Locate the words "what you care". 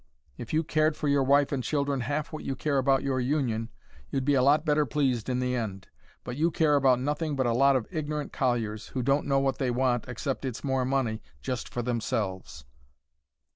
2.33-2.79